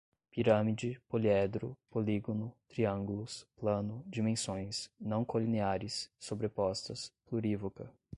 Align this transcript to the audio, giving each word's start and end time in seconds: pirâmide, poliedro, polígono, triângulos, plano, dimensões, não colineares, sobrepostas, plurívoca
pirâmide, 0.31 0.99
poliedro, 1.07 1.77
polígono, 1.91 2.55
triângulos, 2.67 3.45
plano, 3.55 4.01
dimensões, 4.07 4.89
não 4.99 5.23
colineares, 5.23 6.09
sobrepostas, 6.17 7.13
plurívoca 7.27 7.93